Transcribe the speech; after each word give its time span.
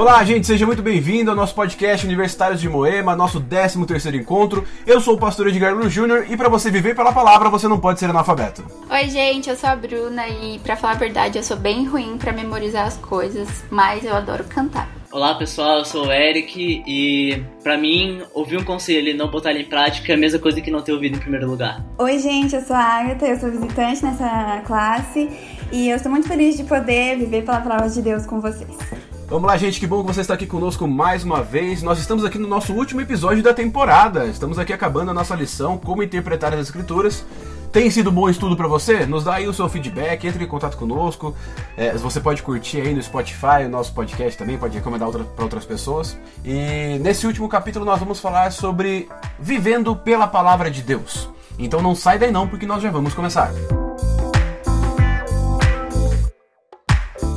Olá, 0.00 0.24
gente, 0.24 0.46
seja 0.46 0.64
muito 0.64 0.80
bem-vindo 0.80 1.30
ao 1.30 1.36
nosso 1.36 1.54
podcast 1.54 2.06
Universitários 2.06 2.58
de 2.58 2.66
Moema, 2.70 3.14
nosso 3.14 3.38
13 3.38 3.84
terceiro 3.84 4.16
encontro. 4.16 4.66
Eu 4.86 4.98
sou 4.98 5.12
o 5.12 5.18
pastor 5.18 5.48
Edgar 5.48 5.74
Lu 5.74 5.90
Júnior 5.90 6.24
e 6.26 6.38
para 6.38 6.48
você 6.48 6.70
viver 6.70 6.96
pela 6.96 7.12
palavra, 7.12 7.50
você 7.50 7.68
não 7.68 7.78
pode 7.78 8.00
ser 8.00 8.06
analfabeto. 8.06 8.64
Oi, 8.90 9.10
gente, 9.10 9.50
eu 9.50 9.56
sou 9.56 9.68
a 9.68 9.76
Bruna 9.76 10.26
e 10.26 10.58
para 10.60 10.74
falar 10.74 10.94
a 10.94 10.96
verdade, 10.96 11.36
eu 11.36 11.42
sou 11.42 11.54
bem 11.54 11.84
ruim 11.84 12.16
para 12.16 12.32
memorizar 12.32 12.86
as 12.86 12.96
coisas, 12.96 13.46
mas 13.70 14.02
eu 14.02 14.16
adoro 14.16 14.42
cantar. 14.44 14.88
Olá 15.12 15.34
pessoal, 15.34 15.80
eu 15.80 15.84
sou 15.84 16.06
o 16.06 16.10
Eric 16.12 16.82
e 16.86 17.44
para 17.62 17.76
mim 17.76 18.22
ouvir 18.32 18.56
um 18.56 18.64
conselho 18.64 19.08
e 19.08 19.12
não 19.12 19.28
botar 19.28 19.50
ele 19.50 19.64
em 19.64 19.68
prática 19.68 20.12
é 20.12 20.14
a 20.14 20.18
mesma 20.18 20.38
coisa 20.38 20.62
que 20.62 20.70
não 20.70 20.80
ter 20.80 20.92
ouvido 20.92 21.18
em 21.18 21.20
primeiro 21.20 21.46
lugar. 21.46 21.84
Oi 21.98 22.18
gente, 22.18 22.56
eu 22.56 22.62
sou 22.62 22.74
a 22.74 22.80
Agatha, 22.80 23.26
eu 23.26 23.38
sou 23.38 23.50
visitante 23.50 24.02
nessa 24.02 24.62
classe 24.66 25.28
e 25.70 25.90
eu 25.90 25.96
estou 25.96 26.10
muito 26.10 26.26
feliz 26.26 26.56
de 26.56 26.64
poder 26.64 27.18
viver 27.18 27.44
pela 27.44 27.60
palavra 27.60 27.90
de 27.90 28.00
Deus 28.00 28.24
com 28.24 28.40
vocês. 28.40 29.09
Vamos 29.30 29.46
lá, 29.46 29.56
gente, 29.56 29.78
que 29.78 29.86
bom 29.86 30.00
que 30.02 30.12
você 30.12 30.22
está 30.22 30.34
aqui 30.34 30.44
conosco 30.44 30.88
mais 30.88 31.22
uma 31.22 31.40
vez. 31.40 31.84
Nós 31.84 32.00
estamos 32.00 32.24
aqui 32.24 32.36
no 32.36 32.48
nosso 32.48 32.72
último 32.72 33.00
episódio 33.00 33.44
da 33.44 33.54
temporada. 33.54 34.26
Estamos 34.26 34.58
aqui 34.58 34.72
acabando 34.72 35.12
a 35.12 35.14
nossa 35.14 35.36
lição, 35.36 35.78
como 35.78 36.02
interpretar 36.02 36.52
as 36.52 36.58
escrituras. 36.58 37.24
Tem 37.70 37.88
sido 37.92 38.10
bom 38.10 38.28
estudo 38.28 38.56
para 38.56 38.66
você? 38.66 39.06
Nos 39.06 39.22
dá 39.22 39.34
aí 39.34 39.46
o 39.46 39.54
seu 39.54 39.68
feedback, 39.68 40.26
entre 40.26 40.42
em 40.42 40.48
contato 40.48 40.76
conosco. 40.76 41.32
É, 41.76 41.96
você 41.96 42.20
pode 42.20 42.42
curtir 42.42 42.80
aí 42.80 42.92
no 42.92 43.00
Spotify 43.00 43.66
o 43.66 43.68
nosso 43.68 43.94
podcast 43.94 44.36
também, 44.36 44.58
pode 44.58 44.76
recomendar 44.76 45.06
outra, 45.06 45.22
para 45.22 45.44
outras 45.44 45.64
pessoas. 45.64 46.18
E 46.44 46.98
nesse 46.98 47.24
último 47.24 47.48
capítulo 47.48 47.84
nós 47.84 48.00
vamos 48.00 48.18
falar 48.18 48.50
sobre 48.50 49.08
vivendo 49.38 49.94
pela 49.94 50.26
palavra 50.26 50.68
de 50.68 50.82
Deus. 50.82 51.28
Então 51.56 51.80
não 51.80 51.94
sai 51.94 52.18
daí 52.18 52.32
não, 52.32 52.48
porque 52.48 52.66
nós 52.66 52.82
já 52.82 52.90
vamos 52.90 53.14
começar. 53.14 53.52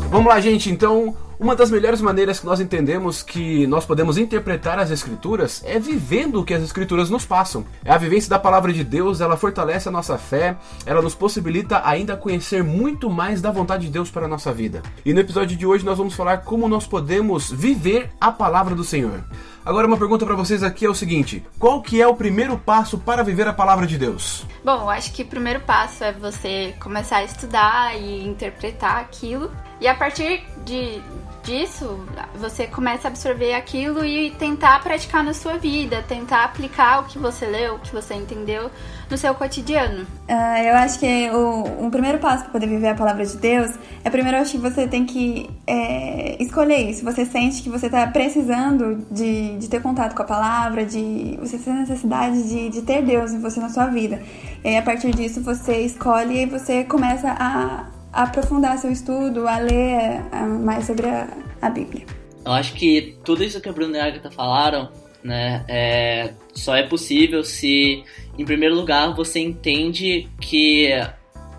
Vamos 0.09 0.27
lá, 0.27 0.39
gente. 0.39 0.69
Então, 0.69 1.15
uma 1.43 1.57
das 1.57 1.69
melhores 1.69 1.99
maneiras 1.99 2.39
que 2.39 2.45
nós 2.45 2.61
entendemos 2.61 3.21
que 3.21 3.67
nós 3.67 3.85
podemos 3.85 4.17
interpretar 4.17 4.79
as 4.79 4.89
escrituras 4.89 5.61
é 5.65 5.77
vivendo 5.77 6.39
o 6.39 6.45
que 6.45 6.53
as 6.53 6.63
escrituras 6.63 7.09
nos 7.09 7.25
passam. 7.25 7.65
É 7.83 7.91
a 7.91 7.97
vivência 7.97 8.29
da 8.29 8.39
palavra 8.39 8.71
de 8.71 8.81
Deus, 8.81 9.19
ela 9.19 9.35
fortalece 9.35 9.89
a 9.89 9.91
nossa 9.91 10.17
fé, 10.17 10.55
ela 10.85 11.01
nos 11.01 11.13
possibilita 11.13 11.81
ainda 11.83 12.15
conhecer 12.15 12.63
muito 12.63 13.09
mais 13.09 13.41
da 13.41 13.51
vontade 13.51 13.87
de 13.87 13.91
Deus 13.91 14.09
para 14.09 14.25
a 14.25 14.29
nossa 14.29 14.53
vida. 14.53 14.81
E 15.05 15.13
no 15.13 15.19
episódio 15.19 15.57
de 15.57 15.65
hoje 15.65 15.83
nós 15.83 15.97
vamos 15.97 16.13
falar 16.13 16.37
como 16.37 16.69
nós 16.69 16.87
podemos 16.87 17.51
viver 17.51 18.09
a 18.21 18.31
palavra 18.31 18.73
do 18.73 18.83
Senhor. 18.85 19.21
Agora 19.65 19.87
uma 19.87 19.97
pergunta 19.97 20.25
para 20.25 20.35
vocês 20.35 20.61
aqui 20.61 20.85
é 20.85 20.89
o 20.89 20.95
seguinte: 20.95 21.45
qual 21.59 21.81
que 21.81 22.01
é 22.01 22.07
o 22.07 22.15
primeiro 22.15 22.57
passo 22.57 22.97
para 22.97 23.23
viver 23.23 23.47
a 23.47 23.53
palavra 23.53 23.87
de 23.87 23.97
Deus? 23.97 24.45
Bom, 24.63 24.81
eu 24.81 24.89
acho 24.89 25.13
que 25.13 25.23
o 25.23 25.25
primeiro 25.25 25.61
passo 25.61 26.03
é 26.03 26.11
você 26.11 26.73
começar 26.81 27.17
a 27.17 27.23
estudar 27.23 27.97
e 27.97 28.25
interpretar 28.27 28.97
aquilo. 28.97 29.51
E 29.81 29.87
a 29.87 29.95
partir 29.95 30.43
de, 30.65 31.01
disso, 31.43 31.99
você 32.35 32.65
começa 32.65 33.07
a 33.07 33.09
absorver 33.09 33.53
aquilo 33.53 34.03
e 34.03 34.31
tentar 34.31 34.81
praticar 34.81 35.23
na 35.23 35.33
sua 35.33 35.57
vida, 35.57 36.03
tentar 36.07 36.45
aplicar 36.45 37.01
o 37.01 37.03
que 37.03 37.19
você 37.19 37.45
leu, 37.45 37.75
o 37.75 37.79
que 37.79 37.91
você 37.91 38.13
entendeu 38.15 38.71
no 39.09 39.17
seu 39.17 39.35
cotidiano. 39.35 40.03
Uh, 40.27 40.63
eu 40.63 40.75
acho 40.75 40.99
que 40.99 41.29
o, 41.31 41.85
o 41.85 41.91
primeiro 41.91 42.17
passo 42.19 42.43
para 42.43 42.53
poder 42.53 42.67
viver 42.67 42.89
a 42.89 42.95
palavra 42.95 43.25
de 43.25 43.37
Deus 43.37 43.71
é 44.03 44.09
primeiro 44.09 44.37
acho 44.37 44.51
que 44.53 44.57
você 44.57 44.87
tem 44.87 45.05
que 45.05 45.49
é, 45.67 46.41
escolher 46.41 46.89
isso. 46.89 47.03
Você 47.03 47.25
sente 47.25 47.61
que 47.61 47.69
você 47.69 47.87
está 47.87 48.07
precisando 48.07 49.05
de, 49.11 49.57
de 49.57 49.67
ter 49.67 49.81
contato 49.81 50.15
com 50.15 50.21
a 50.21 50.25
palavra, 50.25 50.85
de 50.85 51.37
você 51.39 51.57
tem 51.57 51.73
necessidade 51.73 52.41
de, 52.47 52.69
de 52.69 52.81
ter 52.81 53.03
Deus 53.03 53.31
em 53.31 53.39
você 53.39 53.59
na 53.59 53.69
sua 53.69 53.87
vida. 53.87 54.21
E 54.63 54.69
aí, 54.69 54.77
a 54.77 54.81
partir 54.81 55.11
disso 55.13 55.41
você 55.41 55.81
escolhe 55.81 56.43
e 56.43 56.45
você 56.45 56.85
começa 56.85 57.29
a 57.29 57.92
aprofundar 58.13 58.77
seu 58.77 58.91
estudo, 58.91 59.47
a 59.47 59.57
ler 59.57 60.21
mais 60.63 60.85
sobre 60.85 61.07
a, 61.07 61.27
a 61.61 61.69
Bíblia. 61.69 62.05
Eu 62.45 62.51
acho 62.51 62.73
que 62.73 63.17
tudo 63.23 63.43
isso 63.43 63.59
que 63.59 63.69
a 63.69 63.73
Bruna 63.73 63.97
e 63.97 63.99
a 64.01 64.05
Agatha 64.05 64.29
falaram, 64.29 64.89
né, 65.23 65.65
é, 65.67 66.33
só 66.53 66.75
é 66.75 66.83
possível 66.83 67.43
se, 67.43 68.03
em 68.37 68.45
primeiro 68.45 68.75
lugar, 68.75 69.15
você 69.15 69.39
entende 69.39 70.29
que 70.39 70.91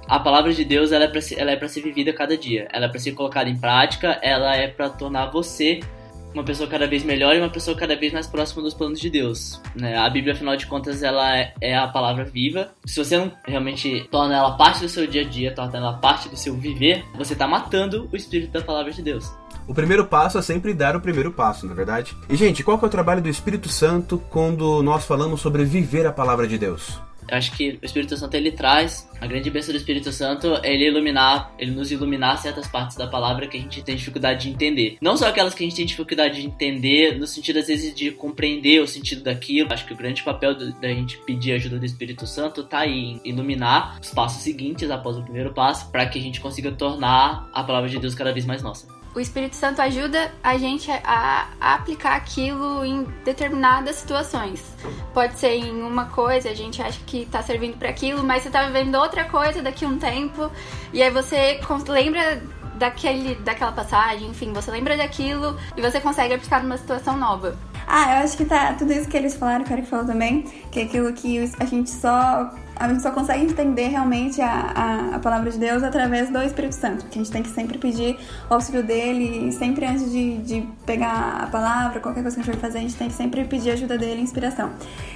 a 0.06 0.20
palavra 0.20 0.53
de 0.53 0.64
Deus 0.64 0.93
ela 0.93 1.04
é 1.04 1.09
para 1.09 1.20
ser, 1.20 1.41
é 1.41 1.69
ser 1.69 1.81
vivida 1.81 2.12
cada 2.12 2.37
dia, 2.37 2.69
ela 2.72 2.87
é 2.87 2.88
para 2.88 2.98
ser 2.98 3.12
colocada 3.12 3.48
em 3.48 3.56
prática, 3.56 4.19
ela 4.22 4.54
é 4.54 4.69
para 4.69 4.91
tornar 4.91 5.31
você 5.31 5.81
uma 6.34 6.44
pessoa 6.44 6.68
cada 6.68 6.86
vez 6.86 7.04
melhor 7.04 7.34
e 7.34 7.38
uma 7.38 7.48
pessoa 7.48 7.76
cada 7.76 7.96
vez 7.96 8.12
mais 8.12 8.26
próxima 8.26 8.62
dos 8.62 8.74
planos 8.74 9.00
de 9.00 9.08
Deus. 9.08 9.60
Né? 9.74 9.96
A 9.96 10.10
Bíblia, 10.10 10.34
afinal 10.34 10.56
de 10.56 10.66
contas, 10.66 11.02
ela 11.02 11.36
é, 11.36 11.54
é 11.60 11.76
a 11.76 11.88
palavra 11.88 12.24
viva. 12.24 12.70
Se 12.84 13.02
você 13.02 13.16
não 13.16 13.32
realmente 13.46 14.06
torna 14.10 14.36
ela 14.36 14.56
parte 14.56 14.80
do 14.80 14.88
seu 14.88 15.06
dia 15.06 15.22
a 15.22 15.24
dia, 15.24 15.54
torna 15.54 15.78
ela 15.78 15.92
parte 15.94 16.28
do 16.28 16.36
seu 16.36 16.54
viver, 16.54 17.04
você 17.16 17.32
está 17.32 17.46
matando 17.46 18.08
o 18.12 18.16
espírito 18.16 18.52
da 18.52 18.60
palavra 18.60 18.92
de 18.92 19.02
Deus. 19.02 19.32
O 19.66 19.72
primeiro 19.72 20.04
passo 20.04 20.36
é 20.36 20.42
sempre 20.42 20.74
dar 20.74 20.94
o 20.94 21.00
primeiro 21.00 21.32
passo, 21.32 21.64
na 21.66 21.72
é 21.72 21.74
verdade? 21.74 22.14
E, 22.28 22.36
gente, 22.36 22.62
qual 22.62 22.78
que 22.78 22.84
é 22.84 22.88
o 22.88 22.90
trabalho 22.90 23.22
do 23.22 23.30
Espírito 23.30 23.68
Santo 23.68 24.22
quando 24.28 24.82
nós 24.82 25.06
falamos 25.06 25.40
sobre 25.40 25.64
viver 25.64 26.06
a 26.06 26.12
palavra 26.12 26.46
de 26.46 26.58
Deus? 26.58 27.00
Acho 27.30 27.52
que 27.56 27.78
o 27.82 27.84
Espírito 27.84 28.16
Santo 28.16 28.34
ele 28.34 28.52
traz 28.52 29.08
a 29.24 29.26
grande 29.26 29.50
bênção 29.50 29.72
do 29.72 29.78
Espírito 29.78 30.12
Santo 30.12 30.60
é 30.62 30.74
ele 30.74 30.86
iluminar, 30.86 31.54
ele 31.58 31.70
nos 31.70 31.90
iluminar 31.90 32.36
certas 32.36 32.66
partes 32.68 32.94
da 32.94 33.06
palavra 33.06 33.46
que 33.46 33.56
a 33.56 33.60
gente 33.60 33.82
tem 33.82 33.96
dificuldade 33.96 34.42
de 34.42 34.50
entender. 34.50 34.98
Não 35.00 35.16
só 35.16 35.28
aquelas 35.28 35.54
que 35.54 35.64
a 35.64 35.66
gente 35.66 35.76
tem 35.76 35.86
dificuldade 35.86 36.42
de 36.42 36.46
entender, 36.46 37.18
no 37.18 37.26
sentido 37.26 37.58
às 37.58 37.66
vezes 37.66 37.94
de 37.94 38.10
compreender 38.10 38.82
o 38.82 38.86
sentido 38.86 39.22
daquilo. 39.22 39.72
Acho 39.72 39.86
que 39.86 39.94
o 39.94 39.96
grande 39.96 40.22
papel 40.22 40.54
da 40.54 40.88
gente 40.88 41.16
pedir 41.24 41.52
a 41.52 41.56
ajuda 41.56 41.78
do 41.78 41.86
Espírito 41.86 42.26
Santo 42.26 42.64
tá 42.64 42.80
aí 42.80 42.92
em 42.92 43.20
iluminar 43.24 43.98
os 43.98 44.10
passos 44.10 44.42
seguintes 44.42 44.90
após 44.90 45.16
o 45.16 45.22
primeiro 45.22 45.54
passo, 45.54 45.90
para 45.90 46.04
que 46.06 46.18
a 46.18 46.22
gente 46.22 46.38
consiga 46.38 46.70
tornar 46.72 47.48
a 47.50 47.62
palavra 47.62 47.88
de 47.88 47.98
Deus 47.98 48.14
cada 48.14 48.30
vez 48.30 48.44
mais 48.44 48.62
nossa 48.62 48.86
o 49.14 49.20
Espírito 49.20 49.54
Santo 49.54 49.80
ajuda 49.80 50.32
a 50.42 50.58
gente 50.58 50.91
a, 50.91 51.47
aplicar 51.60 52.16
aquilo 52.16 52.84
em 52.84 53.04
determinadas 53.25 53.97
situações. 53.97 54.62
Pode 55.12 55.38
ser 55.38 55.54
em 55.54 55.82
uma 55.82 56.06
coisa, 56.06 56.50
a 56.50 56.54
gente 56.54 56.82
acha 56.82 56.98
que 57.06 57.26
tá 57.26 57.42
servindo 57.42 57.78
para 57.78 57.88
aquilo, 57.88 58.25
mas 58.25 58.42
você 58.42 58.50
tá 58.50 58.66
vivendo 58.66 58.97
outra 58.97 59.25
coisa 59.25 59.62
daqui 59.62 59.84
a 59.84 59.88
um 59.88 59.98
tempo, 59.98 60.50
e 60.92 61.02
aí 61.02 61.10
você 61.10 61.60
lembra 61.88 62.42
daquele, 62.75 63.36
daquela 63.36 63.72
passagem, 63.72 64.28
enfim, 64.28 64.52
você 64.52 64.70
lembra 64.70 64.97
daquilo 64.97 65.56
e 65.76 65.81
você 65.81 66.00
consegue 66.00 66.34
aplicar 66.34 66.62
numa 66.62 66.76
situação 66.76 67.16
nova. 67.16 67.56
Ah, 67.86 68.18
eu 68.18 68.24
acho 68.24 68.36
que 68.36 68.44
tá 68.44 68.74
tudo 68.74 68.92
isso 68.92 69.08
que 69.08 69.16
eles 69.16 69.34
falaram, 69.34 69.64
que 69.64 69.70
o 69.70 69.74
Eric 69.74 69.88
falou 69.88 70.06
também, 70.06 70.42
que 70.70 70.80
é 70.80 70.82
aquilo 70.84 71.12
que 71.12 71.50
a 71.58 71.64
gente 71.64 71.90
só 71.90 72.50
a 72.76 72.88
gente 72.88 73.02
só 73.02 73.10
consegue 73.12 73.44
entender 73.44 73.88
realmente 73.88 74.40
a, 74.42 74.50
a, 74.50 75.16
a, 75.16 75.18
palavra 75.20 75.50
de 75.50 75.58
Deus 75.58 75.82
através 75.82 76.28
do 76.30 76.42
Espírito 76.42 76.74
Santo, 76.74 77.06
que 77.06 77.18
a 77.18 77.22
gente 77.22 77.30
tem 77.30 77.42
que 77.42 77.48
sempre 77.48 77.78
pedir 77.78 78.18
o 78.50 78.54
auxílio 78.54 78.82
dele, 78.82 79.52
sempre 79.52 79.86
antes 79.86 80.10
de, 80.10 80.38
de 80.38 80.68
pegar 80.84 81.42
a 81.42 81.46
palavra, 81.46 82.00
qualquer 82.00 82.22
coisa 82.22 82.36
que 82.36 82.42
a 82.42 82.44
gente 82.44 82.52
vai 82.52 82.60
fazer, 82.60 82.78
a 82.78 82.80
gente 82.80 82.96
tem 82.96 83.08
que 83.08 83.14
sempre 83.14 83.44
pedir 83.44 83.70
ajuda 83.70 83.96
dele, 83.96 84.20
inspiração. 84.20 84.70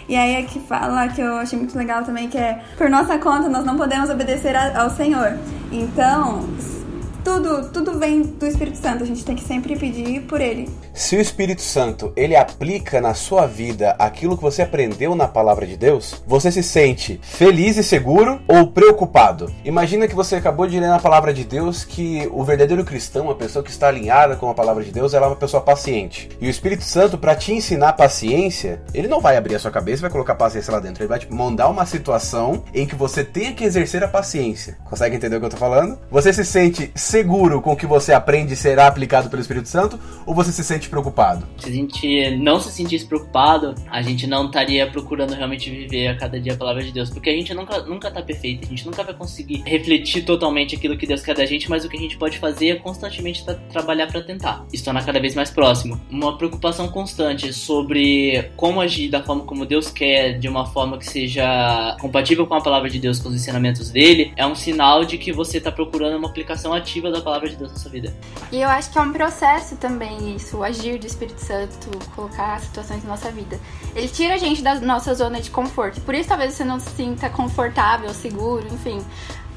E 0.09 0.15
aí 0.15 0.37
é 0.37 0.43
que 0.43 0.61
fala 0.61 1.09
que 1.09 1.21
eu 1.21 1.37
achei 1.37 1.59
muito 1.59 1.77
legal 1.77 2.05
também, 2.05 2.29
que 2.29 2.39
é 2.39 2.63
por 2.77 2.89
nossa 2.89 3.19
conta 3.19 3.49
nós 3.49 3.65
não 3.65 3.77
podemos 3.77 4.09
obedecer 4.09 4.55
a, 4.55 4.83
ao 4.83 4.91
Senhor. 4.91 5.37
Então, 5.73 6.47
tudo, 7.29 7.69
tudo 7.69 7.99
vem 7.99 8.23
do 8.23 8.47
Espírito 8.47 8.79
Santo, 8.79 9.05
a 9.05 9.07
gente 9.07 9.23
tem 9.23 9.37
que 9.37 9.45
sempre 9.45 9.77
pedir 9.77 10.23
por 10.23 10.41
ele. 10.41 10.67
Se 10.95 11.15
o 11.15 11.21
Espírito 11.21 11.61
Santo, 11.61 12.11
ele 12.17 12.35
aplica 12.35 13.03
na 13.03 13.13
sua 13.13 13.47
vida 13.47 13.95
aquilo 13.99 14.35
que 14.37 14.43
você 14.43 14.63
aprendeu 14.63 15.15
na 15.15 15.29
palavra 15.29 15.67
de 15.67 15.77
Deus, 15.77 16.23
você 16.27 16.51
se 16.51 16.63
sente 16.63 17.21
feliz 17.23 17.77
e 17.77 17.85
seguro 17.85 18.41
ou 18.49 18.69
preocupado? 18.69 19.53
Imagina 19.63 20.09
que 20.09 20.15
você 20.15 20.37
acabou 20.37 20.67
de 20.67 20.81
ler 20.81 20.89
na 20.89 20.99
palavra 20.99 21.35
de 21.35 21.45
Deus 21.45 21.85
que 21.85 22.27
o 22.33 22.43
verdadeiro 22.43 22.85
cristão, 22.85 23.31
a 23.31 23.35
pessoa 23.35 23.63
que 23.63 23.71
está 23.71 23.89
alinhada 23.89 24.35
com 24.35 24.49
a 24.49 24.55
palavra 24.55 24.83
de 24.83 24.91
Deus, 24.91 25.13
ela 25.13 25.27
é 25.27 25.29
uma 25.29 25.37
pessoa 25.37 25.63
paciente. 25.63 26.31
E 26.41 26.47
o 26.47 26.51
Espírito 26.51 26.83
Santo, 26.83 27.19
para 27.19 27.35
te 27.35 27.53
ensinar 27.53 27.93
paciência, 27.93 28.81
ele 28.95 29.07
não 29.07 29.21
vai 29.21 29.37
abrir 29.37 29.55
a 29.55 29.59
sua 29.59 29.71
cabeça 29.71 30.01
e 30.01 30.03
vai 30.03 30.11
colocar 30.11 30.35
paciência 30.35 30.73
lá 30.73 30.81
dentro. 30.81 31.03
Ele 31.03 31.09
vai 31.09 31.19
te 31.19 31.31
mandar 31.31 31.69
uma 31.69 31.85
situação 31.85 32.65
em 32.73 32.87
que 32.87 32.95
você 32.95 33.23
tenha 33.23 33.53
que 33.53 33.65
exercer 33.65 34.03
a 34.03 34.09
paciência. 34.09 34.79
Consegue 34.89 35.15
entender 35.15 35.37
o 35.37 35.41
que 35.41 35.47
eu 35.47 35.51
tô 35.51 35.57
falando? 35.59 35.99
Você 36.11 36.33
se 36.33 36.45
sente 36.45 36.91
seguro 36.95 37.18
com 37.25 37.73
o 37.73 37.77
que 37.77 37.87
você 37.87 38.13
aprende 38.13 38.55
será 38.57 38.87
aplicado 38.87 39.29
pelo 39.29 39.41
Espírito 39.41 39.69
Santo 39.69 39.99
ou 40.27 40.35
você 40.35 40.53
se 40.53 40.63
sente 40.63 40.89
preocupado? 40.89 41.47
Se 41.59 41.69
a 41.69 41.73
gente 41.73 42.37
não 42.37 42.61
se 42.61 42.71
sentisse 42.71 43.07
preocupado, 43.07 43.75
a 43.91 44.03
gente 44.03 44.27
não 44.27 44.47
estaria 44.47 44.87
procurando 44.91 45.35
realmente 45.35 45.71
viver 45.71 46.09
a 46.09 46.17
cada 46.17 46.41
dia 46.41 46.55
a 46.55 46.57
palavra 46.57 46.83
de 46.83 46.93
Deus, 46.93 47.11
porque 47.11 47.31
a 47.31 47.33
gente 47.33 47.53
nunca, 47.55 47.83
nunca 47.83 48.11
tá 48.11 48.23
perfeito, 48.23 48.67
a 48.67 48.71
gente 48.71 48.85
nunca 48.87 49.03
vai 49.03 49.15
conseguir 49.15 49.63
refletir 49.67 50.25
totalmente 50.25 50.75
aquilo 50.75 50.97
que 50.97 51.07
Deus 51.07 51.23
quer 51.23 51.35
da 51.35 51.47
gente, 51.47 51.69
mas 51.69 51.85
o 51.85 51.89
que 51.89 51.97
a 51.97 52.01
gente 52.01 52.17
pode 52.17 52.39
fazer 52.39 52.69
é 52.69 52.75
constantemente 52.77 53.45
tra 53.45 53.55
trabalhar 53.55 54.07
para 54.07 54.23
tentar, 54.23 54.65
se 54.69 54.83
tornar 54.83 55.05
cada 55.05 55.21
vez 55.21 55.35
mais 55.35 55.51
próximo. 55.51 56.01
Uma 56.11 56.37
preocupação 56.37 56.89
constante 56.89 57.53
sobre 57.53 58.51
como 58.57 58.81
agir 58.81 59.09
da 59.09 59.23
forma 59.23 59.45
como 59.45 59.65
Deus 59.65 59.91
quer, 59.91 60.39
de 60.39 60.49
uma 60.49 60.67
forma 60.67 60.99
que 60.99 61.07
seja 61.07 61.97
compatível 62.01 62.47
com 62.47 62.55
a 62.55 62.61
palavra 62.61 62.89
de 62.89 62.99
Deus, 62.99 63.19
com 63.19 63.29
os 63.29 63.35
ensinamentos 63.35 63.91
dele, 63.91 64.33
é 64.37 64.47
um 64.47 64.55
sinal 64.55 65.05
de 65.05 65.19
que 65.19 65.33
você 65.33 65.59
está 65.59 65.71
procurando 65.71 66.17
uma 66.17 66.29
aplicação 66.29 66.73
ativa 66.73 66.98
da 67.01 67.21
palavra 67.21 67.49
de 67.49 67.57
Deus 67.57 67.71
na 67.73 67.79
sua 67.79 67.91
vida. 67.91 68.13
E 68.51 68.61
eu 68.61 68.69
acho 68.69 68.91
que 68.91 68.99
é 68.99 69.01
um 69.01 69.13
processo 69.13 69.77
também 69.77 70.35
isso, 70.35 70.63
agir 70.63 70.89
agir 70.89 70.99
do 70.99 71.07
Espírito 71.07 71.41
Santo, 71.41 71.91
colocar 72.15 72.61
situações 72.61 73.03
na 73.03 73.11
nossa 73.11 73.31
vida. 73.31 73.59
Ele 73.95 74.09
tira 74.09 74.35
a 74.35 74.39
gente 74.39 74.63
da 74.63 74.75
nossa 74.81 75.15
zona 75.15 75.41
de 75.41 75.51
conforto. 75.51 76.01
Por 76.01 76.15
isso 76.15 76.29
talvez 76.29 76.55
você 76.55 76.65
não 76.65 76.81
se 76.81 76.91
sinta 76.91 77.29
confortável, 77.29 78.13
seguro, 78.15 78.67
enfim. 78.73 79.05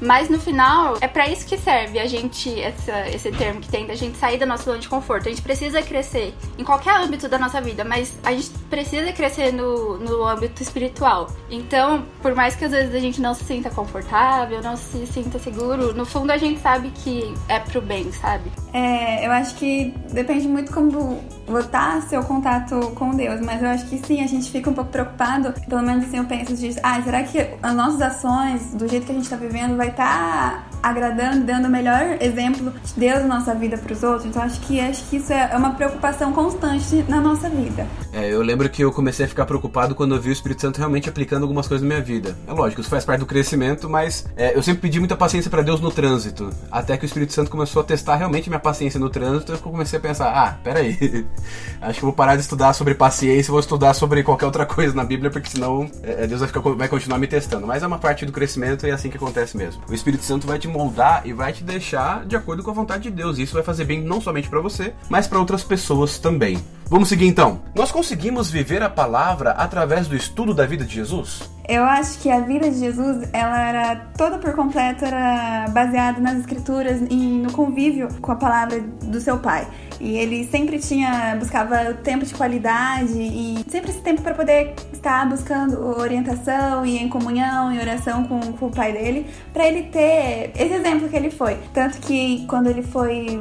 Mas 0.02 0.28
no 0.28 0.36
final, 0.36 0.98
é 1.00 1.06
para 1.06 1.28
isso 1.28 1.46
que 1.46 1.56
serve 1.56 2.00
a 2.00 2.08
gente, 2.08 2.60
essa, 2.60 3.08
esse 3.08 3.30
termo 3.30 3.60
que 3.60 3.68
tem 3.68 3.86
da 3.86 3.94
gente 3.94 4.18
sair 4.18 4.36
da 4.36 4.44
nossa 4.44 4.64
zona 4.64 4.80
de 4.80 4.88
conforto. 4.88 5.28
A 5.28 5.30
gente 5.30 5.42
precisa 5.42 5.80
crescer 5.80 6.34
em 6.58 6.64
qualquer 6.64 6.96
âmbito 6.96 7.28
da 7.28 7.38
nossa 7.38 7.60
vida, 7.60 7.84
mas 7.84 8.12
a 8.24 8.32
gente 8.32 8.50
precisa 8.68 9.12
crescer 9.12 9.52
no, 9.52 9.98
no 9.98 10.26
âmbito 10.26 10.60
espiritual. 10.60 11.28
Então, 11.48 12.04
por 12.20 12.34
mais 12.34 12.56
que 12.56 12.64
às 12.64 12.72
vezes 12.72 12.92
a 12.92 12.98
gente 12.98 13.20
não 13.20 13.32
se 13.32 13.44
sinta 13.44 13.70
confortável, 13.70 14.60
não 14.60 14.76
se 14.76 15.06
sinta 15.06 15.38
seguro, 15.38 15.94
no 15.94 16.04
fundo 16.04 16.32
a 16.32 16.36
gente 16.36 16.60
sabe 16.60 16.90
que 16.90 17.32
é 17.48 17.60
pro 17.60 17.80
bem, 17.80 18.10
sabe? 18.10 18.50
É, 18.72 19.26
eu 19.26 19.30
acho 19.30 19.54
que 19.56 19.94
depende 20.12 20.48
muito 20.48 20.72
como 20.72 21.22
botar 21.46 22.00
seu 22.02 22.22
contato 22.22 22.92
com 22.94 23.10
Deus, 23.10 23.40
mas 23.40 23.62
eu 23.62 23.68
acho 23.68 23.86
que 23.86 23.98
sim, 23.98 24.22
a 24.22 24.26
gente 24.26 24.50
fica 24.50 24.70
um 24.70 24.72
pouco 24.72 24.90
preocupado, 24.90 25.52
pelo 25.68 25.82
menos 25.82 26.04
assim 26.04 26.16
eu 26.16 26.24
penso 26.24 26.54
de, 26.54 26.74
ah, 26.82 27.00
será 27.02 27.22
que 27.22 27.46
as 27.62 27.74
nossas 27.74 28.00
ações, 28.00 28.74
do 28.74 28.88
jeito 28.88 29.04
que 29.04 29.12
a 29.12 29.14
gente 29.14 29.28
tá 29.28 29.36
vivendo, 29.36 29.76
vai 29.76 29.88
estar 29.88 30.66
tá 30.70 30.78
agradando, 30.82 31.44
dando 31.44 31.66
o 31.66 31.70
melhor 31.70 32.16
exemplo 32.20 32.72
de 32.82 32.94
Deus 32.96 33.20
na 33.22 33.38
nossa 33.38 33.54
vida 33.54 33.76
para 33.76 33.92
os 33.92 34.02
outros? 34.02 34.26
Então 34.26 34.42
acho 34.42 34.60
que 34.62 34.80
acho 34.80 35.04
que 35.10 35.16
isso 35.16 35.32
é 35.32 35.54
uma 35.56 35.74
preocupação 35.74 36.32
constante 36.32 37.04
na 37.08 37.20
nossa 37.20 37.50
vida. 37.50 37.86
É, 38.12 38.32
eu 38.32 38.42
lembro 38.42 38.68
que 38.68 38.82
eu 38.84 38.92
comecei 38.92 39.24
a 39.24 39.28
ficar 39.28 39.46
preocupado 39.46 39.94
quando 39.94 40.14
eu 40.14 40.20
vi 40.20 40.28
o 40.28 40.32
Espírito 40.32 40.60
Santo 40.60 40.78
realmente 40.78 41.08
aplicando 41.08 41.42
algumas 41.42 41.66
coisas 41.66 41.86
na 41.86 41.94
minha 41.94 42.04
vida. 42.04 42.36
É 42.46 42.52
lógico, 42.52 42.80
isso 42.80 42.90
faz 42.90 43.04
parte 43.04 43.20
do 43.20 43.26
crescimento, 43.26 43.88
mas 43.88 44.26
é, 44.36 44.56
eu 44.56 44.62
sempre 44.62 44.82
pedi 44.82 44.98
muita 44.98 45.16
paciência 45.16 45.50
para 45.50 45.62
Deus 45.62 45.80
no 45.80 45.90
trânsito, 45.90 46.50
até 46.70 46.96
que 46.96 47.04
o 47.04 47.06
Espírito 47.06 47.32
Santo 47.32 47.50
começou 47.50 47.80
a 47.80 47.84
testar 47.84 48.16
realmente 48.16 48.48
minha 48.48 48.60
paciência 48.60 49.00
no 49.00 49.08
trânsito, 49.08 49.52
eu 49.52 49.58
comecei 49.58 49.98
a 49.98 50.02
pensar, 50.02 50.28
ah, 50.28 50.58
peraí, 50.62 51.26
acho 51.80 51.98
que 51.98 52.04
eu 52.04 52.08
vou 52.08 52.12
parar 52.12 52.36
de 52.36 52.42
estudar 52.42 52.72
sobre 52.74 52.94
paciência 52.94 53.50
e 53.50 53.52
vou 53.52 53.60
estudar 53.60 53.94
sobre 53.94 54.22
qualquer 54.22 54.46
outra 54.46 54.66
coisa 54.66 54.94
na 54.94 55.04
Bíblia, 55.04 55.30
porque 55.30 55.48
senão 55.48 55.90
é, 56.02 56.26
Deus 56.26 56.40
vai, 56.40 56.48
ficar, 56.48 56.60
vai 56.60 56.88
continuar 56.88 57.18
me 57.18 57.26
testando. 57.26 57.66
Mas 57.66 57.82
é 57.82 57.86
uma 57.86 57.98
parte 57.98 58.26
do 58.26 58.32
crescimento 58.32 58.86
e 58.86 58.90
é 58.90 58.92
assim 58.92 59.08
que 59.08 59.16
acontece 59.16 59.56
mesmo. 59.56 59.82
O 59.88 59.94
Espírito 59.94 60.24
Santo 60.24 60.46
vai 60.46 60.58
te 60.58 60.68
moldar 60.68 61.22
e 61.24 61.32
vai 61.32 61.52
te 61.52 61.64
deixar 61.64 62.26
de 62.26 62.36
acordo 62.36 62.62
com 62.62 62.70
a 62.70 62.74
vontade 62.74 63.04
de 63.04 63.10
Deus. 63.10 63.38
E 63.38 63.42
isso 63.42 63.54
vai 63.54 63.62
fazer 63.62 63.84
bem 63.84 64.02
não 64.02 64.20
somente 64.20 64.48
para 64.48 64.60
você, 64.60 64.92
mas 65.08 65.26
para 65.26 65.38
outras 65.38 65.64
pessoas 65.64 66.18
também. 66.18 66.62
Vamos 66.92 67.08
seguir 67.08 67.26
então. 67.26 67.62
Nós 67.74 67.90
conseguimos 67.90 68.50
viver 68.50 68.82
a 68.82 68.90
palavra 68.90 69.52
através 69.52 70.06
do 70.06 70.14
estudo 70.14 70.52
da 70.52 70.66
vida 70.66 70.84
de 70.84 70.96
Jesus? 70.96 71.50
Eu 71.66 71.84
acho 71.84 72.18
que 72.18 72.30
a 72.30 72.40
vida 72.40 72.70
de 72.70 72.78
Jesus, 72.78 73.30
ela 73.32 73.66
era 73.66 73.96
toda 74.14 74.36
por 74.36 74.54
completo 74.54 75.02
era 75.02 75.70
baseada 75.70 76.20
nas 76.20 76.40
escrituras 76.40 77.00
e 77.08 77.16
no 77.16 77.50
convívio 77.50 78.08
com 78.20 78.32
a 78.32 78.36
palavra 78.36 78.78
do 79.04 79.18
seu 79.22 79.38
pai. 79.38 79.66
E 79.98 80.18
ele 80.18 80.46
sempre 80.48 80.78
tinha 80.78 81.34
buscava 81.38 81.94
tempo 81.94 82.26
de 82.26 82.34
qualidade 82.34 83.16
e 83.16 83.64
sempre 83.70 83.90
esse 83.90 84.02
tempo 84.02 84.20
para 84.20 84.34
poder 84.34 84.74
estar 84.92 85.26
buscando 85.26 85.98
orientação 85.98 86.84
e 86.84 86.98
em 86.98 87.08
comunhão 87.08 87.72
e 87.72 87.78
oração 87.78 88.24
com, 88.24 88.38
com 88.52 88.66
o 88.66 88.70
pai 88.70 88.92
dele, 88.92 89.26
para 89.50 89.66
ele 89.66 89.84
ter 89.84 90.50
esse 90.54 90.74
exemplo 90.74 91.08
que 91.08 91.16
ele 91.16 91.30
foi. 91.30 91.56
Tanto 91.72 91.98
que 92.00 92.44
quando 92.46 92.66
ele 92.66 92.82
foi 92.82 93.40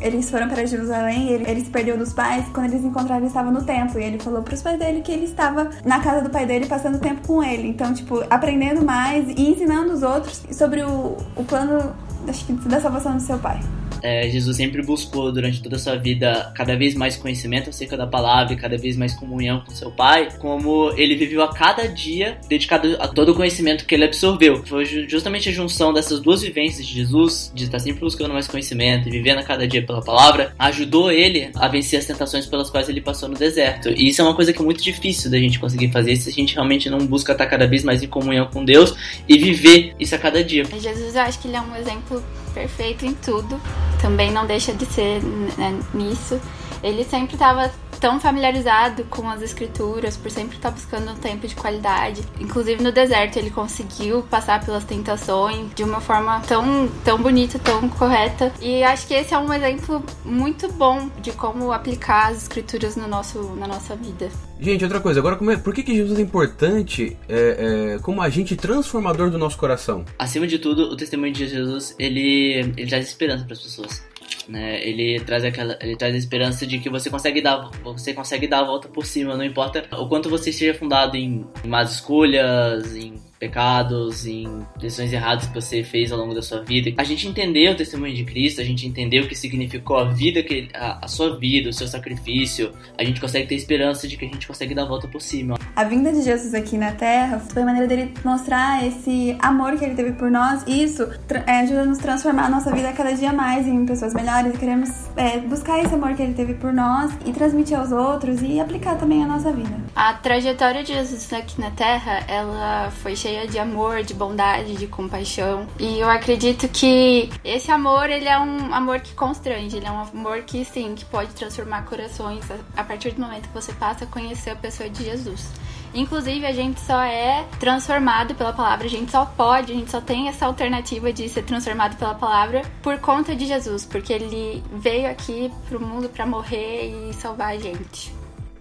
eles 0.00 0.30
foram 0.30 0.48
para 0.48 0.64
Jerusalém, 0.66 1.28
ele, 1.28 1.50
ele 1.50 1.60
se 1.60 1.70
perdeu 1.70 1.96
dos 1.96 2.12
pais. 2.12 2.46
Quando 2.52 2.72
eles 2.72 2.84
encontraram, 2.84 3.20
ele 3.20 3.26
estava 3.26 3.50
no 3.50 3.62
templo. 3.62 4.00
E 4.00 4.04
ele 4.04 4.18
falou 4.18 4.42
para 4.42 4.54
os 4.54 4.62
pais 4.62 4.78
dele 4.78 5.00
que 5.00 5.12
ele 5.12 5.24
estava 5.24 5.70
na 5.84 6.00
casa 6.00 6.22
do 6.22 6.30
pai 6.30 6.46
dele, 6.46 6.66
passando 6.66 6.98
tempo 6.98 7.26
com 7.26 7.42
ele. 7.42 7.68
Então, 7.68 7.92
tipo, 7.92 8.22
aprendendo 8.30 8.84
mais 8.84 9.28
e 9.28 9.50
ensinando 9.50 9.92
os 9.92 10.02
outros 10.02 10.42
sobre 10.52 10.82
o, 10.82 11.16
o 11.36 11.44
plano 11.44 11.94
acho 12.28 12.44
que, 12.46 12.52
da 12.52 12.80
salvação 12.80 13.16
do 13.16 13.22
seu 13.22 13.38
pai. 13.38 13.60
É, 14.02 14.28
Jesus 14.28 14.56
sempre 14.56 14.82
buscou 14.82 15.32
durante 15.32 15.62
toda 15.62 15.76
a 15.76 15.78
sua 15.78 15.96
vida 15.96 16.52
cada 16.54 16.76
vez 16.76 16.94
mais 16.94 17.16
conhecimento 17.16 17.70
acerca 17.70 17.96
da 17.96 18.06
palavra 18.06 18.54
e 18.54 18.56
cada 18.56 18.76
vez 18.76 18.96
mais 18.96 19.14
comunhão 19.14 19.60
com 19.60 19.74
seu 19.74 19.90
Pai, 19.90 20.28
como 20.38 20.92
ele 20.96 21.16
viveu 21.16 21.42
a 21.42 21.52
cada 21.52 21.86
dia 21.86 22.38
dedicado 22.48 22.96
a 23.00 23.08
todo 23.08 23.32
o 23.32 23.34
conhecimento 23.34 23.84
que 23.84 23.94
ele 23.94 24.04
absorveu. 24.04 24.64
Foi 24.66 24.84
justamente 24.84 25.48
a 25.48 25.52
junção 25.52 25.92
dessas 25.92 26.20
duas 26.20 26.42
vivências 26.42 26.86
de 26.86 26.94
Jesus, 26.94 27.50
de 27.54 27.64
estar 27.64 27.78
sempre 27.78 28.00
buscando 28.00 28.32
mais 28.32 28.46
conhecimento 28.46 29.08
e 29.08 29.10
vivendo 29.10 29.38
a 29.38 29.42
cada 29.42 29.66
dia 29.66 29.82
pela 29.82 30.02
palavra, 30.02 30.54
ajudou 30.58 31.10
ele 31.10 31.50
a 31.54 31.68
vencer 31.68 31.98
as 31.98 32.06
tentações 32.06 32.46
pelas 32.46 32.70
quais 32.70 32.88
ele 32.88 33.00
passou 33.00 33.28
no 33.28 33.34
deserto. 33.34 33.88
E 33.90 34.08
isso 34.08 34.20
é 34.20 34.24
uma 34.24 34.34
coisa 34.34 34.52
que 34.52 34.60
é 34.60 34.64
muito 34.64 34.82
difícil 34.82 35.30
da 35.30 35.38
gente 35.38 35.58
conseguir 35.58 35.90
fazer 35.90 36.16
se 36.16 36.28
a 36.28 36.32
gente 36.32 36.54
realmente 36.54 36.88
não 36.88 36.98
busca 36.98 37.32
estar 37.32 37.46
cada 37.46 37.66
vez 37.66 37.82
mais 37.82 38.02
em 38.02 38.08
comunhão 38.08 38.46
com 38.46 38.64
Deus 38.64 38.94
e 39.28 39.38
viver 39.38 39.94
isso 39.98 40.14
a 40.14 40.18
cada 40.18 40.42
dia. 40.42 40.64
Jesus, 40.64 41.14
eu 41.14 41.22
acho 41.22 41.38
que 41.40 41.48
ele 41.48 41.56
é 41.56 41.60
um 41.60 41.76
exemplo 41.76 42.22
perfeito 42.58 43.06
em 43.06 43.14
tudo. 43.14 43.60
Também 44.00 44.32
não 44.32 44.46
deixa 44.46 44.72
de 44.72 44.84
ser 44.84 45.22
né, 45.22 45.78
nisso. 45.94 46.40
Ele 46.82 47.04
sempre 47.04 47.34
estava 47.34 47.70
tão 48.00 48.20
familiarizado 48.20 49.04
com 49.04 49.28
as 49.28 49.42
escrituras, 49.42 50.16
por 50.16 50.30
sempre 50.30 50.56
estar 50.56 50.70
buscando 50.70 51.10
um 51.10 51.16
tempo 51.16 51.46
de 51.46 51.54
qualidade. 51.54 52.22
Inclusive 52.40 52.82
no 52.82 52.92
deserto 52.92 53.38
ele 53.38 53.50
conseguiu 53.50 54.22
passar 54.22 54.64
pelas 54.64 54.84
tentações 54.84 55.74
de 55.74 55.82
uma 55.82 56.00
forma 56.00 56.40
tão, 56.40 56.88
tão 57.04 57.20
bonita, 57.20 57.58
tão 57.58 57.88
correta. 57.88 58.52
E 58.60 58.82
acho 58.82 59.06
que 59.06 59.14
esse 59.14 59.34
é 59.34 59.38
um 59.38 59.52
exemplo 59.52 60.02
muito 60.24 60.70
bom 60.72 61.10
de 61.20 61.32
como 61.32 61.72
aplicar 61.72 62.30
as 62.30 62.42
escrituras 62.42 62.96
no 62.96 63.08
nosso, 63.08 63.54
na 63.56 63.66
nossa 63.66 63.94
vida. 63.96 64.28
Gente, 64.60 64.82
outra 64.82 65.00
coisa, 65.00 65.20
agora 65.20 65.38
é, 65.52 65.56
por 65.56 65.72
que, 65.72 65.84
que 65.84 65.94
Jesus 65.94 66.18
é 66.18 66.22
importante 66.22 67.16
é, 67.28 67.94
é, 67.94 67.98
como 68.00 68.20
agente 68.20 68.56
transformador 68.56 69.30
do 69.30 69.38
nosso 69.38 69.56
coração? 69.56 70.04
Acima 70.18 70.48
de 70.48 70.58
tudo, 70.58 70.90
o 70.90 70.96
testemunho 70.96 71.32
de 71.32 71.46
Jesus, 71.46 71.94
ele, 71.96 72.72
ele 72.76 72.86
traz 72.88 73.06
esperança 73.06 73.44
para 73.44 73.52
as 73.52 73.62
pessoas. 73.62 74.07
Né? 74.48 74.82
Ele 74.82 75.20
traz 75.20 75.44
aquela, 75.44 75.78
ele 75.80 75.94
traz 75.94 76.14
a 76.14 76.18
esperança 76.18 76.66
de 76.66 76.78
que 76.78 76.88
você 76.88 77.10
consegue 77.10 77.42
dar, 77.42 77.70
você 77.82 78.14
consegue 78.14 78.46
dar 78.46 78.60
a 78.60 78.64
volta 78.64 78.88
por 78.88 79.04
cima, 79.04 79.36
não 79.36 79.44
importa 79.44 79.84
o 79.92 80.08
quanto 80.08 80.30
você 80.30 80.50
esteja 80.50 80.72
fundado 80.72 81.16
em, 81.16 81.46
em 81.62 81.68
más 81.68 81.92
escolhas, 81.92 82.96
em 82.96 83.20
pecados, 83.38 84.26
em 84.26 84.66
decisões 84.78 85.12
erradas 85.12 85.46
que 85.46 85.54
você 85.54 85.82
fez 85.84 86.10
ao 86.10 86.18
longo 86.18 86.34
da 86.34 86.42
sua 86.42 86.62
vida. 86.62 86.92
A 86.96 87.04
gente 87.04 87.28
entendeu 87.28 87.72
o 87.72 87.76
testemunho 87.76 88.14
de 88.14 88.24
Cristo, 88.24 88.60
a 88.60 88.64
gente 88.64 88.86
entendeu 88.86 89.24
o 89.24 89.28
que 89.28 89.34
significou 89.34 89.98
a 89.98 90.04
vida 90.04 90.42
que 90.42 90.68
a, 90.74 91.04
a, 91.04 91.08
sua 91.08 91.38
vida, 91.38 91.70
o 91.70 91.72
seu 91.72 91.86
sacrifício. 91.86 92.72
A 92.96 93.04
gente 93.04 93.20
consegue 93.20 93.46
ter 93.46 93.54
esperança 93.54 94.08
de 94.08 94.16
que 94.16 94.24
a 94.24 94.28
gente 94.28 94.46
consegue 94.46 94.74
dar 94.74 94.82
a 94.82 94.86
volta 94.86 95.06
por 95.06 95.20
cima. 95.20 95.58
A 95.76 95.84
vinda 95.84 96.12
de 96.12 96.22
Jesus 96.22 96.54
aqui 96.54 96.76
na 96.76 96.92
Terra 96.92 97.38
foi 97.38 97.62
a 97.62 97.64
maneira 97.64 97.86
dele 97.86 98.12
mostrar 98.24 98.84
esse 98.86 99.36
amor 99.40 99.78
que 99.78 99.84
ele 99.84 99.94
teve 99.94 100.12
por 100.12 100.30
nós. 100.30 100.64
E 100.66 100.82
isso 100.82 101.08
é, 101.46 101.60
ajuda 101.60 101.82
a 101.82 101.86
nos 101.86 101.98
transformar 101.98 102.46
a 102.46 102.50
nossa 102.50 102.72
vida 102.72 102.92
cada 102.92 103.12
dia 103.12 103.32
mais 103.32 103.66
em 103.66 103.86
pessoas 103.86 104.14
melhores. 104.14 104.56
Queremos 104.58 104.90
é, 105.16 105.38
buscar 105.38 105.78
esse 105.78 105.94
amor 105.94 106.14
que 106.14 106.22
ele 106.22 106.34
teve 106.34 106.54
por 106.54 106.72
nós 106.72 107.12
e 107.24 107.32
transmitir 107.32 107.78
aos 107.78 107.92
outros 107.92 108.42
e 108.42 108.58
aplicar 108.58 108.96
também 108.96 109.22
a 109.22 109.26
nossa 109.26 109.52
vida. 109.52 109.78
A 109.94 110.14
trajetória 110.14 110.82
de 110.82 110.92
Jesus 110.92 111.32
aqui 111.32 111.60
na 111.60 111.70
Terra, 111.70 112.24
ela 112.26 112.90
foi 112.90 113.14
cheia 113.14 113.27
cheia 113.28 113.46
de 113.46 113.58
amor, 113.58 114.02
de 114.02 114.14
bondade, 114.14 114.74
de 114.74 114.86
compaixão. 114.86 115.66
E 115.78 116.00
eu 116.00 116.08
acredito 116.08 116.66
que 116.68 117.28
esse 117.44 117.70
amor, 117.70 118.08
ele 118.08 118.26
é 118.26 118.38
um 118.38 118.72
amor 118.74 119.00
que 119.00 119.14
constrange, 119.14 119.76
ele 119.76 119.86
é 119.86 119.90
um 119.90 120.00
amor 120.00 120.42
que 120.42 120.64
sim, 120.64 120.94
que 120.94 121.04
pode 121.04 121.34
transformar 121.34 121.84
corações 121.84 122.44
a 122.74 122.82
partir 122.82 123.10
do 123.10 123.20
momento 123.20 123.48
que 123.48 123.54
você 123.54 123.72
passa 123.74 124.04
a 124.04 124.06
conhecer 124.06 124.50
a 124.50 124.56
pessoa 124.56 124.88
de 124.88 125.04
Jesus. 125.04 125.52
Inclusive, 125.94 126.46
a 126.46 126.52
gente 126.52 126.80
só 126.80 127.00
é 127.02 127.44
transformado 127.60 128.34
pela 128.34 128.52
palavra, 128.52 128.86
a 128.86 128.90
gente 128.90 129.10
só 129.10 129.26
pode, 129.26 129.72
a 129.72 129.74
gente 129.74 129.90
só 129.90 130.00
tem 130.00 130.28
essa 130.28 130.46
alternativa 130.46 131.12
de 131.12 131.28
ser 131.28 131.42
transformado 131.42 131.96
pela 131.96 132.14
palavra 132.14 132.62
por 132.82 132.98
conta 132.98 133.34
de 133.34 133.46
Jesus, 133.46 133.84
porque 133.84 134.12
ele 134.12 134.62
veio 134.72 135.10
aqui 135.10 135.50
pro 135.68 135.80
mundo 135.80 136.08
para 136.08 136.24
morrer 136.24 137.10
e 137.10 137.12
salvar 137.14 137.54
a 137.54 137.58
gente. 137.58 138.18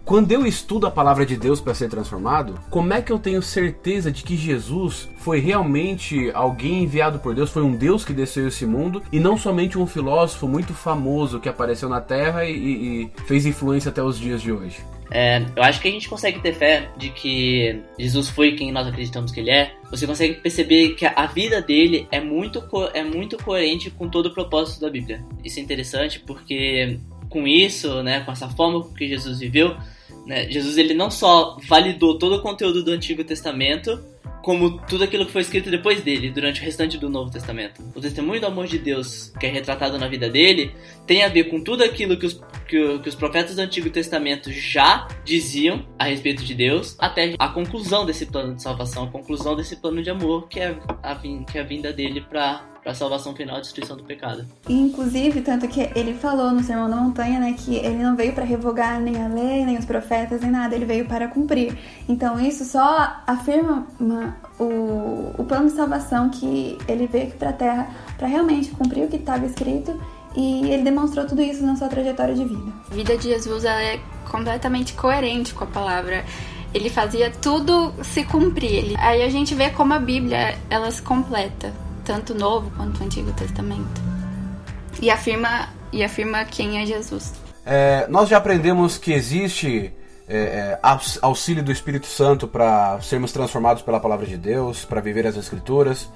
Quando 0.07 0.31
eu 0.31 0.47
estudo 0.47 0.87
a 0.87 0.91
palavra 0.91 1.25
de 1.25 1.35
Deus 1.35 1.59
para 1.59 1.73
ser 1.73 1.89
transformado, 1.89 2.57
como 2.69 2.93
é 2.93 3.01
que 3.01 3.11
eu 3.11 3.19
tenho 3.19 3.41
certeza 3.41 4.09
de 4.09 4.23
que 4.23 4.37
Jesus 4.37 5.09
foi 5.17 5.41
realmente 5.41 6.31
alguém 6.33 6.83
enviado 6.83 7.19
por 7.19 7.35
Deus, 7.35 7.49
foi 7.49 7.61
um 7.61 7.75
Deus 7.75 8.05
que 8.05 8.13
desceu 8.13 8.47
esse 8.47 8.65
mundo 8.65 9.03
e 9.11 9.19
não 9.19 9.37
somente 9.37 9.77
um 9.77 9.85
filósofo 9.85 10.47
muito 10.47 10.73
famoso 10.73 11.41
que 11.41 11.49
apareceu 11.49 11.89
na 11.89 11.99
Terra 11.99 12.45
e, 12.45 12.53
e 12.53 13.11
fez 13.25 13.45
influência 13.45 13.89
até 13.89 14.01
os 14.01 14.17
dias 14.17 14.41
de 14.41 14.49
hoje? 14.49 14.77
É, 15.11 15.45
eu 15.53 15.61
acho 15.61 15.81
que 15.81 15.89
a 15.89 15.91
gente 15.91 16.07
consegue 16.07 16.39
ter 16.39 16.53
fé 16.53 16.89
de 16.95 17.09
que 17.09 17.81
Jesus 17.99 18.29
foi 18.29 18.53
quem 18.53 18.71
nós 18.71 18.87
acreditamos 18.87 19.29
que 19.29 19.41
ele 19.41 19.51
é. 19.51 19.73
Você 19.91 20.07
consegue 20.07 20.35
perceber 20.35 20.95
que 20.95 21.05
a 21.05 21.25
vida 21.25 21.61
dele 21.61 22.07
é 22.09 22.21
muito, 22.21 22.63
é 22.93 23.03
muito 23.03 23.37
coerente 23.43 23.89
com 23.89 24.07
todo 24.07 24.27
o 24.27 24.33
propósito 24.33 24.79
da 24.79 24.89
Bíblia. 24.89 25.21
Isso 25.43 25.59
é 25.59 25.63
interessante 25.63 26.21
porque 26.25 26.97
com 27.29 27.47
isso, 27.47 28.01
né, 28.03 28.21
com 28.21 28.31
essa 28.31 28.49
forma 28.49 28.87
que 28.93 29.07
Jesus 29.07 29.39
viveu, 29.39 29.75
né? 30.25 30.49
Jesus 30.49 30.77
ele 30.77 30.93
não 30.93 31.09
só 31.09 31.57
validou 31.67 32.17
todo 32.17 32.35
o 32.35 32.41
conteúdo 32.41 32.83
do 32.83 32.91
Antigo 32.91 33.23
Testamento, 33.23 34.03
como 34.47 34.79
tudo 34.87 35.03
aquilo 35.03 35.25
que 35.25 35.31
foi 35.33 35.41
escrito 35.41 35.69
depois 35.69 36.01
dele, 36.01 36.31
durante 36.31 36.61
o 36.61 36.63
restante 36.63 36.97
do 36.97 37.09
Novo 37.09 37.29
Testamento. 37.29 37.83
O 37.93 37.99
testemunho 37.99 38.39
do 38.39 38.47
amor 38.47 38.65
de 38.65 38.77
Deus, 38.77 39.33
que 39.37 39.45
é 39.45 39.49
retratado 39.49 39.99
na 39.99 40.07
vida 40.07 40.29
dele, 40.29 40.71
tem 41.05 41.23
a 41.23 41.27
ver 41.27 41.45
com 41.45 41.61
tudo 41.61 41.83
aquilo 41.83 42.17
que 42.17 42.25
os, 42.25 42.41
que, 42.65 42.99
que 42.99 43.09
os 43.09 43.15
profetas 43.15 43.57
do 43.57 43.61
Antigo 43.61 43.89
Testamento 43.89 44.49
já 44.49 45.05
diziam 45.25 45.85
a 45.99 46.05
respeito 46.05 46.45
de 46.45 46.55
Deus, 46.55 46.95
até 46.97 47.35
a 47.37 47.49
conclusão 47.49 48.05
desse 48.05 48.25
plano 48.25 48.55
de 48.55 48.63
salvação, 48.63 49.03
a 49.03 49.11
conclusão 49.11 49.53
desse 49.53 49.75
plano 49.75 50.01
de 50.01 50.09
amor, 50.09 50.47
que 50.47 50.61
é 50.61 50.77
a, 51.03 51.15
que 51.15 51.57
é 51.57 51.61
a 51.61 51.65
vinda 51.65 51.91
dele 51.91 52.21
para 52.21 52.65
para 52.87 52.93
a 52.93 52.95
salvação 52.95 53.35
final 53.35 53.57
e 53.57 53.61
destruição 53.61 53.97
do 53.97 54.03
pecado. 54.03 54.45
Inclusive, 54.69 55.41
tanto 55.41 55.67
que 55.67 55.89
ele 55.93 56.13
falou 56.13 56.51
no 56.51 56.63
Sermão 56.63 56.89
da 56.89 56.95
Montanha, 56.95 57.37
né, 57.37 57.53
que 57.57 57.75
ele 57.75 58.01
não 58.01 58.15
veio 58.15 58.31
para 58.31 58.45
revogar 58.45 58.97
nem 59.01 59.21
a 59.21 59.27
lei, 59.27 59.65
nem 59.65 59.77
os 59.77 59.83
profetas, 59.83 60.39
nem 60.39 60.49
nada, 60.49 60.73
ele 60.73 60.85
veio 60.85 61.05
para 61.05 61.27
cumprir. 61.27 61.77
Então, 62.07 62.39
isso 62.39 62.63
só 62.63 63.21
afirma 63.27 63.85
uma, 63.99 64.37
o, 64.57 65.33
o 65.37 65.43
plano 65.43 65.65
de 65.65 65.73
salvação 65.73 66.29
que 66.29 66.77
ele 66.87 67.07
veio 67.07 67.27
aqui 67.27 67.35
para 67.35 67.49
a 67.49 67.53
Terra 67.53 67.89
para 68.17 68.25
realmente 68.25 68.71
cumprir 68.71 69.03
o 69.03 69.09
que 69.09 69.17
estava 69.17 69.45
escrito 69.45 69.99
e 70.33 70.69
ele 70.69 70.83
demonstrou 70.83 71.27
tudo 71.27 71.41
isso 71.41 71.65
na 71.65 71.75
sua 71.75 71.89
trajetória 71.89 72.35
de 72.35 72.45
vida. 72.45 72.71
A 72.89 72.95
vida 72.95 73.17
de 73.17 73.27
Jesus 73.27 73.65
é 73.65 73.99
completamente 74.31 74.93
coerente 74.93 75.53
com 75.53 75.65
a 75.65 75.67
palavra 75.67 76.23
ele 76.73 76.89
fazia 76.89 77.31
tudo 77.31 77.93
se 78.03 78.23
cumprir. 78.25 78.93
Aí 78.99 79.23
a 79.23 79.29
gente 79.29 79.55
vê 79.55 79.69
como 79.69 79.93
a 79.93 79.99
Bíblia 79.99 80.57
ela 80.69 80.91
se 80.91 81.01
completa 81.01 81.73
tanto 82.07 82.31
o 82.31 82.37
Novo 82.37 82.71
quanto 82.77 83.01
o 83.01 83.03
Antigo 83.03 83.33
Testamento. 83.33 84.01
E 85.01 85.11
afirma, 85.11 85.67
e 85.91 86.03
afirma 86.03 86.45
quem 86.45 86.81
é 86.81 86.85
Jesus. 86.85 87.33
É, 87.65 88.07
nós 88.07 88.29
já 88.29 88.37
aprendemos 88.37 88.97
que 88.97 89.11
existe 89.11 89.91
é, 90.27 90.37
é 90.37 90.79
auxílio 91.21 91.61
do 91.61 91.71
Espírito 91.71 92.07
Santo 92.07 92.47
para 92.47 92.99
sermos 93.01 93.33
transformados 93.33 93.83
pela 93.83 93.99
palavra 93.99 94.25
de 94.25 94.37
Deus, 94.37 94.85
para 94.85 95.01
viver 95.01 95.27
as 95.27 95.35
Escrituras. 95.35 96.09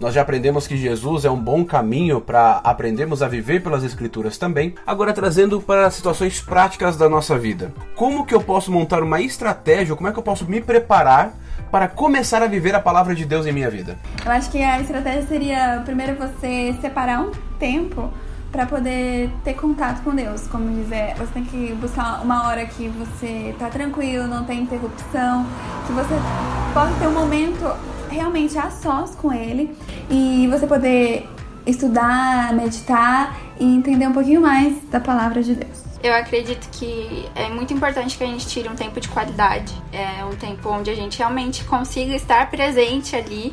Nós 0.00 0.14
já 0.14 0.22
aprendemos 0.22 0.66
que 0.66 0.76
Jesus 0.76 1.24
é 1.24 1.30
um 1.30 1.40
bom 1.40 1.64
caminho 1.64 2.20
para 2.20 2.60
aprendermos 2.64 3.22
a 3.22 3.28
viver 3.28 3.62
pelas 3.62 3.84
Escrituras 3.84 4.38
também. 4.38 4.74
Agora, 4.86 5.12
trazendo 5.12 5.60
para 5.60 5.90
situações 5.90 6.40
práticas 6.40 6.96
da 6.96 7.08
nossa 7.08 7.38
vida. 7.38 7.72
Como 7.94 8.24
que 8.24 8.34
eu 8.34 8.40
posso 8.40 8.72
montar 8.72 9.02
uma 9.02 9.20
estratégia? 9.20 9.94
Como 9.94 10.08
é 10.08 10.12
que 10.12 10.18
eu 10.18 10.22
posso 10.22 10.46
me 10.46 10.60
preparar 10.60 11.34
para 11.70 11.88
começar 11.88 12.42
a 12.42 12.46
viver 12.46 12.74
a 12.74 12.80
palavra 12.80 13.14
de 13.14 13.24
Deus 13.24 13.46
em 13.46 13.52
minha 13.52 13.70
vida? 13.70 13.98
Eu 14.24 14.32
acho 14.32 14.50
que 14.50 14.62
a 14.62 14.80
estratégia 14.80 15.22
seria 15.26 15.82
primeiro 15.84 16.14
você 16.16 16.74
separar 16.80 17.20
um 17.20 17.30
tempo 17.58 18.12
para 18.50 18.64
poder 18.64 19.30
ter 19.44 19.54
contato 19.54 20.02
com 20.02 20.14
Deus. 20.14 20.46
Como 20.48 20.70
dizer, 20.82 21.14
você 21.16 21.32
tem 21.32 21.44
que 21.44 21.74
buscar 21.74 22.22
uma 22.22 22.46
hora 22.46 22.64
que 22.66 22.88
você 22.88 23.54
tá 23.58 23.68
tranquilo, 23.68 24.26
não 24.26 24.44
tem 24.44 24.62
interrupção, 24.62 25.46
que 25.86 25.92
você 25.92 26.14
pode 26.72 26.94
ter 26.94 27.06
um 27.06 27.12
momento 27.12 27.64
realmente 28.08 28.56
a 28.58 28.70
sós 28.70 29.14
com 29.14 29.32
Ele 29.32 29.76
e 30.08 30.48
você 30.50 30.66
poder 30.66 31.28
estudar, 31.66 32.52
meditar 32.54 33.36
e 33.58 33.64
entender 33.64 34.06
um 34.06 34.12
pouquinho 34.12 34.40
mais 34.40 34.74
da 34.90 35.00
palavra 35.00 35.42
de 35.42 35.54
Deus. 35.54 35.85
Eu 36.06 36.14
acredito 36.14 36.68
que 36.70 37.28
é 37.34 37.48
muito 37.48 37.74
importante 37.74 38.16
que 38.16 38.22
a 38.22 38.28
gente 38.28 38.46
tire 38.46 38.68
um 38.68 38.76
tempo 38.76 39.00
de 39.00 39.08
qualidade. 39.08 39.74
É 39.92 40.24
um 40.24 40.36
tempo 40.36 40.68
onde 40.68 40.88
a 40.88 40.94
gente 40.94 41.18
realmente 41.18 41.64
consiga 41.64 42.14
estar 42.14 42.48
presente 42.48 43.16
ali, 43.16 43.52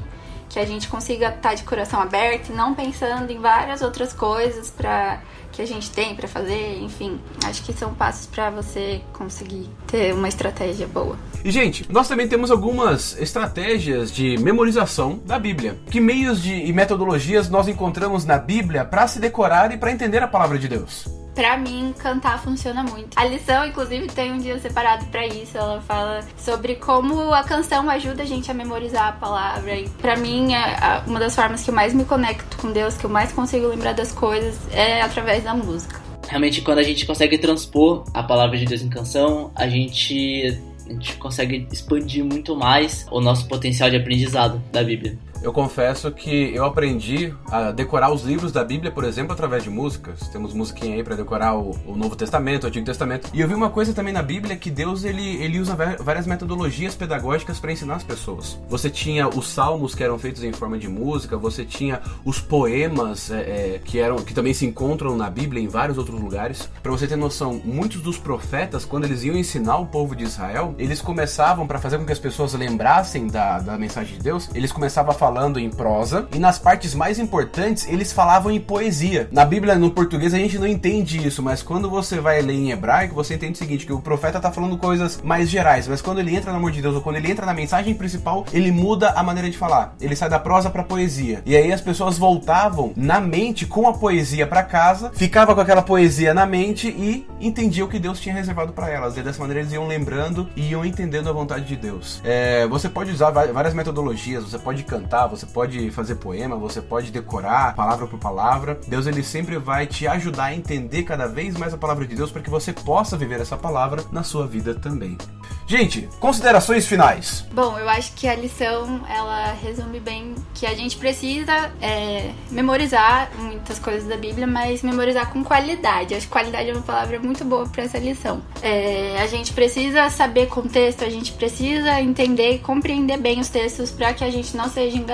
que 0.50 0.60
a 0.60 0.65
gente 0.65 0.88
consiga 0.88 1.29
estar 1.29 1.55
de 1.55 1.63
coração 1.63 2.00
aberto, 2.00 2.53
não 2.53 2.75
pensando 2.75 3.31
em 3.31 3.39
várias 3.39 3.81
outras 3.81 4.13
coisas 4.13 4.69
para 4.69 5.19
que 5.51 5.63
a 5.63 5.65
gente 5.65 5.89
tem 5.89 6.15
para 6.15 6.27
fazer, 6.27 6.77
enfim. 6.79 7.19
Acho 7.43 7.63
que 7.63 7.74
são 7.74 7.91
passos 7.91 8.27
para 8.27 8.51
você 8.51 9.01
conseguir 9.13 9.67
ter 9.88 10.13
uma 10.13 10.27
estratégia 10.27 10.86
boa. 10.86 11.17
E 11.43 11.50
gente, 11.50 11.91
nós 11.91 12.07
também 12.07 12.27
temos 12.27 12.51
algumas 12.51 13.19
estratégias 13.19 14.12
de 14.12 14.38
memorização 14.38 15.19
da 15.25 15.39
Bíblia. 15.39 15.79
Que 15.89 16.00
meios 16.00 16.39
de, 16.39 16.53
e 16.53 16.72
metodologias 16.72 17.50
nós 17.50 17.67
encontramos 17.67 18.25
na 18.25 18.38
Bíblia 18.38 18.86
para 18.86 19.07
se 19.07 19.19
decorar 19.19 19.74
e 19.74 19.77
para 19.77 19.91
entender 19.91 20.22
a 20.22 20.27
palavra 20.27 20.60
de 20.60 20.67
Deus? 20.67 21.23
Pra 21.36 21.58
mim, 21.58 21.94
cantar 21.98 22.40
funciona 22.40 22.84
muito. 22.84 23.18
A 23.18 23.25
lição, 23.25 23.66
inclusive, 23.66 24.08
tem 24.08 24.32
um 24.32 24.38
dia 24.38 24.60
separado 24.60 25.06
para 25.06 25.25
isso. 25.25 25.58
Ela 25.58 25.82
fala 25.82 26.22
sobre 26.38 26.75
como 26.75 27.34
a 27.34 27.44
canção 27.44 27.90
ajuda 27.90 28.24
a 28.24 28.25
gente 28.25 28.52
a 28.52 28.54
memorizar 28.54 29.08
a 29.08 29.12
palavra. 29.13 29.75
E 29.75 29.90
pra 29.90 30.16
mim, 30.16 30.54
é 30.54 31.02
uma 31.08 31.20
das 31.20 31.36
formas 31.36 31.63
que 31.63 31.70
eu 31.70 31.74
mais 31.74 31.94
me 31.94 32.06
conecto 32.06 32.58
com 32.58 32.72
Deus, 32.72 32.96
que 32.96 33.06
eu 33.06 33.10
mais 33.10 33.32
consigo 33.32 33.68
lembrar 33.68 33.94
das 33.94 34.12
coisas, 34.12 34.60
é 34.72 35.02
através 35.02 35.44
da 35.44 35.54
música. 35.54 36.00
Realmente, 36.28 36.62
quando 36.62 36.80
a 36.80 36.84
gente 36.84 37.06
consegue 37.06 37.38
transpor 37.38 38.06
a 38.13 38.24
palavra 38.24 38.58
de 38.58 38.66
Deus 38.66 38.82
em 38.82 38.90
canção, 38.90 39.52
a 39.56 39.68
gente, 39.68 40.58
a 40.88 40.94
gente 40.94 41.16
consegue 41.18 41.68
expandir 41.72 42.24
muito 42.24 42.56
mais 42.56 43.06
o 43.12 43.20
nosso 43.20 43.48
potencial 43.48 43.90
de 43.90 43.98
aprendizado 43.98 44.62
da 44.72 44.84
Bíblia 44.84 45.18
eu 45.43 45.51
confesso 45.51 46.09
que 46.09 46.55
eu 46.55 46.63
aprendi 46.63 47.33
a 47.51 47.71
decorar 47.71 48.12
os 48.12 48.23
livros 48.23 48.53
da 48.53 48.63
Bíblia, 48.63 48.89
por 48.89 49.03
exemplo, 49.03 49.33
através 49.33 49.62
de 49.62 49.69
músicas. 49.69 50.27
Temos 50.29 50.53
musiquinha 50.53 50.95
aí 50.95 51.03
para 51.03 51.17
decorar 51.17 51.55
o, 51.55 51.77
o, 51.85 51.97
Novo 51.97 52.15
Testamento, 52.15 52.63
o 52.63 52.67
Antigo 52.67 52.85
Testamento. 52.85 53.29
E 53.33 53.41
eu 53.41 53.47
vi 53.47 53.53
uma 53.53 53.69
coisa 53.69 53.93
também 53.93 54.13
na 54.13 54.23
Bíblia 54.23 54.55
que 54.55 54.71
Deus 54.71 55.03
ele, 55.03 55.35
ele 55.43 55.59
usa 55.59 55.75
várias 56.00 56.25
metodologias 56.25 56.95
pedagógicas 56.95 57.59
para 57.59 57.73
ensinar 57.73 57.95
as 57.95 58.03
pessoas. 58.03 58.57
Você 58.69 58.89
tinha 58.89 59.27
os 59.27 59.50
salmos 59.50 59.93
que 59.93 60.03
eram 60.03 60.17
feitos 60.17 60.43
em 60.45 60.53
forma 60.53 60.77
de 60.77 60.88
música, 60.88 61.35
você 61.35 61.65
tinha 61.65 62.01
os 62.23 62.39
poemas 62.39 63.29
é, 63.29 63.41
é, 63.75 63.81
que 63.83 64.00
eram 64.00 64.15
que 64.17 64.33
também 64.33 64.53
se 64.53 64.65
encontram 64.65 65.17
na 65.17 65.29
Bíblia 65.29 65.62
em 65.62 65.67
vários 65.67 65.97
outros 65.97 66.19
lugares. 66.19 66.69
Para 66.81 66.91
você 66.91 67.05
ter 67.05 67.17
noção, 67.17 67.62
muitos 67.65 68.01
dos 68.01 68.17
profetas 68.17 68.85
quando 68.85 69.03
eles 69.03 69.23
iam 69.25 69.35
ensinar 69.35 69.75
o 69.77 69.88
povo 69.88 70.15
de 70.15 70.23
Israel, 70.23 70.73
eles 70.77 71.01
começavam 71.01 71.67
para 71.67 71.79
fazer 71.79 71.97
com 71.97 72.05
que 72.05 72.13
as 72.13 72.19
pessoas 72.19 72.53
lembrassem 72.53 73.27
da, 73.27 73.59
da 73.59 73.77
mensagem 73.77 74.17
de 74.17 74.23
Deus, 74.23 74.50
eles 74.55 74.71
começavam 74.71 75.12
a 75.12 75.13
falar 75.13 75.33
falando 75.34 75.60
em 75.60 75.68
prosa 75.68 76.28
e 76.32 76.38
nas 76.38 76.60
partes 76.60 76.94
mais 76.94 77.18
importantes 77.18 77.88
eles 77.88 78.13
falavam 78.13 78.52
em 78.52 78.60
poesia. 78.60 79.28
Na 79.32 79.44
Bíblia, 79.44 79.74
no 79.74 79.90
português, 79.90 80.32
a 80.32 80.38
gente 80.38 80.60
não 80.60 80.68
entende 80.68 81.25
isso, 81.25 81.42
mas 81.42 81.63
quando 81.63 81.90
você 81.90 82.20
vai 82.20 82.40
ler 82.40 82.54
em 82.54 82.70
hebraico, 82.70 83.16
você 83.16 83.34
entende 83.34 83.54
o 83.54 83.58
seguinte: 83.58 83.84
que 83.84 83.92
o 83.92 84.00
profeta 84.00 84.40
tá 84.40 84.52
falando 84.52 84.78
coisas 84.78 85.20
mais 85.24 85.50
gerais, 85.50 85.88
mas 85.88 86.04
quando 86.04 86.20
ele 86.20 86.36
entra 86.36 86.52
no 86.52 86.58
amor 86.58 86.70
de 86.70 86.84
Deus 86.84 86.94
ou 86.94 87.02
quando 87.02 87.16
ele 87.16 87.32
entra 87.32 87.48
na 87.48 87.54
mensagem 87.54 87.96
principal, 87.96 88.46
ele 88.54 88.72
muda 88.72 89.10
a 89.10 89.24
maneira 89.24 89.50
de 89.50 89.58
falar. 89.58 89.96
Ele 90.00 90.16
sai 90.16 90.30
da 90.30 90.38
prosa 90.38 90.70
para 90.70 90.84
poesia. 90.84 91.42
E 91.48 91.58
aí 91.58 91.74
as 91.74 91.82
pessoas 91.82 92.16
voltavam 92.16 92.94
na 92.96 93.20
mente 93.20 93.66
com 93.66 93.90
a 93.90 93.94
poesia 93.94 94.46
para 94.46 94.62
casa, 94.62 95.12
ficava 95.16 95.56
com 95.56 95.62
aquela 95.62 95.82
poesia 95.82 96.32
na 96.32 96.46
mente 96.46 96.90
e 96.90 97.25
entendiam 97.42 97.88
o 97.88 97.90
que 97.90 97.98
Deus 97.98 98.20
tinha 98.20 98.36
reservado 98.36 98.72
para 98.72 98.88
elas. 98.88 99.18
E 99.18 99.24
dessa 99.24 99.40
maneira 99.40 99.62
eles 99.62 99.74
iam 99.74 99.88
lembrando 99.88 100.48
e 100.56 100.70
iam 100.70 100.86
entendendo 100.86 101.28
a 101.28 101.34
vontade 101.34 101.66
de 101.66 101.75
Deus. 101.75 102.22
É, 102.24 102.68
você 102.68 102.88
pode 102.88 103.10
usar 103.10 103.32
várias 103.32 103.74
metodologias, 103.74 104.44
você 104.44 104.60
pode 104.60 104.84
cantar 104.84 105.23
você 105.27 105.46
pode 105.46 105.92
fazer 105.92 106.15
poema, 106.15 106.56
você 106.56 106.82
pode 106.82 107.12
decorar 107.12 107.75
palavra 107.75 108.08
por 108.08 108.20
palavra. 108.20 108.80
Deus 108.88 109.08
ele 109.08 109.24
sempre 109.24 109.58
vai 109.58 109.88
te 109.88 110.08
ajudar 110.08 110.46
a 110.46 110.56
entender 110.56 111.03
cada 111.03 111.27
vez 111.27 111.58
mais 111.58 111.74
a 111.74 111.77
palavra 111.77 112.06
de 112.06 112.15
Deus 112.15 112.32
para 112.32 112.42
que 112.42 112.50
você 112.50 112.74
possa 112.74 113.18
viver 113.18 113.39
essa 113.39 113.58
palavra 113.58 114.03
na 114.12 114.24
sua 114.24 114.46
vida 114.48 114.74
também. 114.75 115.18
Gente, 115.65 116.10
considerações 116.20 116.86
finais. 116.86 117.46
Bom, 117.53 117.80
eu 117.80 117.88
acho 117.88 118.13
que 118.13 118.27
a 118.27 118.36
lição 118.36 119.01
ela 119.10 119.53
resume 119.53 120.00
bem 120.00 120.36
que 120.53 120.65
a 120.65 120.75
gente 120.75 120.98
precisa 120.98 121.72
é, 121.82 122.32
memorizar 122.51 123.32
muitas 123.38 123.80
coisas 123.80 124.08
da 124.08 124.18
Bíblia, 124.18 124.46
mas 124.46 124.84
memorizar 124.84 125.32
com 125.32 125.44
qualidade. 125.44 126.15
Acho 126.15 126.27
que 126.27 126.32
qualidade 126.32 126.70
é 126.70 126.74
uma 126.74 126.82
palavra 126.82 127.20
muito 127.20 127.46
boa 127.46 127.65
para 127.68 127.84
essa 127.84 127.98
lição. 127.98 128.42
É, 128.62 129.22
a 129.22 129.27
gente 129.27 129.53
precisa 129.53 130.10
saber 130.10 130.48
contexto, 130.48 131.03
a 131.03 131.10
gente 131.10 131.32
precisa 131.32 132.00
entender 132.01 132.56
e 132.56 132.60
compreender 132.60 133.18
bem 133.18 133.39
os 133.39 133.50
textos 133.50 133.89
para 133.89 134.13
que 134.13 134.24
a 134.24 134.30
gente 134.30 134.56
não 134.56 134.70
seja 134.70 134.98
enganado 134.98 135.12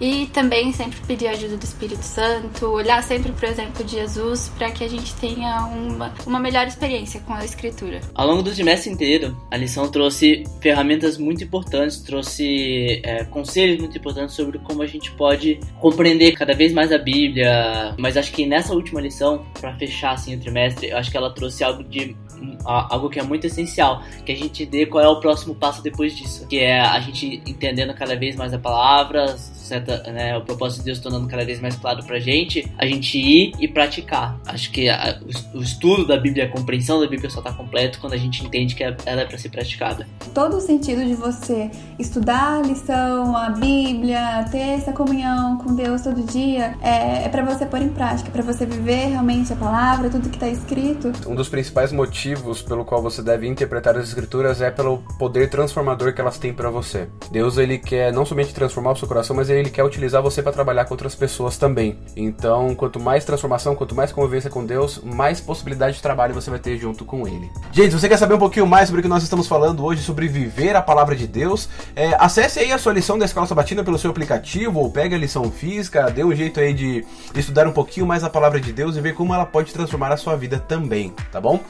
e 0.00 0.26
também 0.26 0.72
sempre 0.72 0.98
pedir 1.06 1.28
a 1.28 1.32
ajuda 1.32 1.56
do 1.56 1.64
Espírito 1.64 2.02
Santo, 2.02 2.66
olhar 2.66 3.02
sempre 3.02 3.32
para 3.32 3.48
o 3.48 3.52
exemplo 3.52 3.84
de 3.84 3.92
Jesus 3.92 4.50
para 4.56 4.70
que 4.70 4.84
a 4.84 4.88
gente 4.88 5.14
tenha 5.14 5.64
uma, 5.66 6.12
uma 6.26 6.40
melhor 6.40 6.66
experiência 6.66 7.20
com 7.20 7.34
a 7.34 7.44
Escritura. 7.44 8.00
Ao 8.14 8.26
longo 8.26 8.42
do 8.42 8.52
trimestre 8.52 8.90
inteiro, 8.90 9.36
a 9.50 9.56
lição 9.56 9.90
trouxe 9.90 10.44
ferramentas 10.60 11.18
muito 11.18 11.44
importantes, 11.44 12.00
trouxe 12.00 13.00
é, 13.02 13.24
conselhos 13.24 13.78
muito 13.78 13.96
importantes 13.96 14.34
sobre 14.34 14.58
como 14.58 14.82
a 14.82 14.86
gente 14.86 15.10
pode 15.12 15.60
compreender 15.80 16.32
cada 16.32 16.54
vez 16.54 16.72
mais 16.72 16.92
a 16.92 16.98
Bíblia. 16.98 17.94
Mas 17.98 18.16
acho 18.16 18.32
que 18.32 18.46
nessa 18.46 18.74
última 18.74 19.00
lição, 19.00 19.44
para 19.60 19.74
fechar 19.74 20.12
assim 20.12 20.34
o 20.34 20.40
trimestre, 20.40 20.92
acho 20.92 21.10
que 21.10 21.16
ela 21.16 21.30
trouxe 21.30 21.64
algo 21.64 21.82
de 21.84 22.16
algo 22.64 23.08
que 23.08 23.18
é 23.18 23.22
muito 23.22 23.46
essencial, 23.46 24.02
que 24.24 24.32
a 24.32 24.36
gente 24.36 24.64
dê 24.66 24.86
qual 24.86 25.04
é 25.04 25.08
o 25.08 25.20
próximo 25.20 25.54
passo 25.54 25.82
depois 25.82 26.16
disso, 26.16 26.46
que 26.46 26.58
é 26.58 26.80
a 26.80 27.00
gente 27.00 27.42
entendendo 27.46 27.94
cada 27.94 28.16
vez 28.16 28.36
mais 28.36 28.52
a 28.52 28.58
palavra, 28.58 29.36
certa, 29.70 30.12
né, 30.12 30.36
o 30.36 30.42
propósito 30.42 30.80
de 30.80 30.86
Deus 30.86 30.98
tornando 30.98 31.28
cada 31.28 31.44
vez 31.44 31.60
mais 31.60 31.76
claro 31.76 32.04
pra 32.04 32.18
gente, 32.18 32.70
a 32.76 32.86
gente 32.86 33.18
ir 33.18 33.52
e 33.58 33.68
praticar. 33.68 34.38
Acho 34.46 34.70
que 34.70 34.88
a, 34.88 35.18
o, 35.54 35.58
o, 35.58 35.62
estudo 35.62 36.06
da 36.06 36.16
Bíblia, 36.16 36.44
a 36.44 36.48
compreensão 36.48 37.00
da 37.00 37.06
Bíblia 37.06 37.30
só 37.30 37.40
tá 37.40 37.52
completo 37.52 37.98
quando 38.00 38.14
a 38.14 38.16
gente 38.16 38.44
entende 38.44 38.74
que 38.74 38.82
ela 38.82 39.22
é 39.22 39.24
para 39.24 39.38
ser 39.38 39.48
praticada. 39.50 40.06
Todo 40.34 40.56
o 40.56 40.60
sentido 40.60 41.04
de 41.04 41.14
você 41.14 41.70
estudar 41.98 42.58
a 42.58 42.62
lição, 42.62 43.36
a 43.36 43.50
Bíblia, 43.50 44.44
ter 44.50 44.58
essa 44.58 44.92
comunhão 44.92 45.58
com 45.58 45.74
Deus 45.74 46.02
todo 46.02 46.22
dia, 46.22 46.74
é, 46.82 47.24
é 47.24 47.28
para 47.28 47.44
você 47.44 47.64
pôr 47.64 47.80
em 47.80 47.88
prática, 47.88 48.30
para 48.30 48.42
você 48.42 48.66
viver 48.66 49.08
realmente 49.08 49.52
a 49.52 49.56
palavra, 49.56 50.10
tudo 50.10 50.28
que 50.28 50.38
tá 50.38 50.48
escrito. 50.48 51.12
Um 51.26 51.34
dos 51.34 51.48
principais 51.48 51.92
motivos 51.92 52.62
pelo 52.62 52.84
qual 52.84 53.00
você 53.00 53.22
deve 53.22 53.46
interpretar 53.46 53.96
as 53.96 54.08
escrituras 54.08 54.60
é 54.60 54.70
pelo 54.70 54.98
poder 55.18 55.48
transformador 55.48 56.12
que 56.12 56.20
elas 56.20 56.38
têm 56.38 56.52
para 56.52 56.70
você. 56.70 57.08
Deus 57.30 57.56
ele 57.56 57.78
quer 57.78 58.12
não 58.12 58.26
somente 58.26 58.52
transformar 58.52 58.92
o 58.92 58.96
seu 58.96 59.06
coração, 59.06 59.36
mas 59.36 59.48
ele 59.48 59.59
ele 59.60 59.70
quer 59.70 59.84
utilizar 59.84 60.22
você 60.22 60.42
para 60.42 60.52
trabalhar 60.52 60.84
com 60.84 60.94
outras 60.94 61.14
pessoas 61.14 61.56
também. 61.56 61.98
Então, 62.16 62.74
quanto 62.74 62.98
mais 62.98 63.24
transformação, 63.24 63.74
quanto 63.74 63.94
mais 63.94 64.12
convivência 64.12 64.50
com 64.50 64.64
Deus, 64.64 65.00
mais 65.02 65.40
possibilidade 65.40 65.96
de 65.96 66.02
trabalho 66.02 66.34
você 66.34 66.50
vai 66.50 66.58
ter 66.58 66.76
junto 66.76 67.04
com 67.04 67.26
ele. 67.26 67.50
Gente, 67.72 67.92
você 67.92 68.08
quer 68.08 68.16
saber 68.16 68.34
um 68.34 68.38
pouquinho 68.38 68.66
mais 68.66 68.88
sobre 68.88 69.00
o 69.00 69.02
que 69.02 69.08
nós 69.08 69.22
estamos 69.22 69.46
falando 69.46 69.84
hoje, 69.84 70.02
sobre 70.02 70.28
viver 70.28 70.74
a 70.74 70.82
palavra 70.82 71.14
de 71.14 71.26
Deus, 71.26 71.68
é, 71.94 72.14
acesse 72.18 72.58
aí 72.58 72.72
a 72.72 72.78
sua 72.78 72.92
lição 72.92 73.18
da 73.18 73.24
Escola 73.24 73.46
Sabatina 73.46 73.84
pelo 73.84 73.98
seu 73.98 74.10
aplicativo, 74.10 74.80
ou 74.80 74.90
pegue 74.90 75.14
a 75.14 75.18
lição 75.18 75.50
física, 75.50 76.10
dê 76.10 76.24
um 76.24 76.34
jeito 76.34 76.60
aí 76.60 76.72
de 76.72 77.04
estudar 77.34 77.66
um 77.66 77.72
pouquinho 77.72 78.06
mais 78.06 78.24
a 78.24 78.30
palavra 78.30 78.60
de 78.60 78.72
Deus 78.72 78.96
e 78.96 79.00
ver 79.00 79.14
como 79.14 79.34
ela 79.34 79.46
pode 79.46 79.72
transformar 79.72 80.12
a 80.12 80.16
sua 80.16 80.36
vida 80.36 80.58
também, 80.58 81.12
tá 81.30 81.40
bom? 81.40 81.60